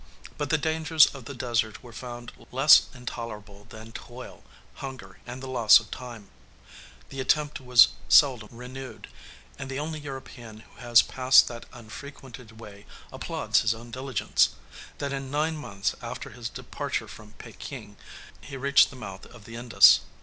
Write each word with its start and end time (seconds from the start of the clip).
But 0.35 0.49
the 0.49 0.57
dangers 0.57 1.05
of 1.05 1.25
the 1.25 1.35
desert 1.35 1.83
were 1.83 1.93
found 1.93 2.31
less 2.51 2.87
intolerable 2.91 3.65
than 3.69 3.91
toil, 3.91 4.41
hunger, 4.77 5.19
and 5.27 5.43
the 5.43 5.47
loss 5.47 5.79
of 5.79 5.91
time; 5.91 6.31
the 7.09 7.19
attempt 7.19 7.61
was 7.61 7.89
seldom 8.09 8.49
renewed, 8.51 9.07
and 9.59 9.69
the 9.69 9.77
only 9.77 9.99
European 9.99 10.61
who 10.61 10.79
has 10.79 11.03
passed 11.03 11.47
that 11.49 11.67
unfrequented 11.71 12.59
way 12.59 12.87
applauds 13.13 13.61
his 13.61 13.75
own 13.75 13.91
diligence, 13.91 14.55
that 14.97 15.13
in 15.13 15.29
nine 15.29 15.55
months 15.55 15.93
after 16.01 16.31
his 16.31 16.49
departure 16.49 17.07
from 17.07 17.33
Pekin, 17.33 17.95
he 18.41 18.57
reached 18.57 18.89
the 18.89 18.95
mouth 18.95 19.27
of 19.27 19.45
the 19.45 19.55
Indus. 19.55 19.99